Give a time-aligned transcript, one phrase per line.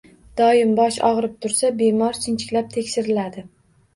[0.39, 3.45] Doim bosh og‘rib tursa, bemor sinchiklab tekshiriladi.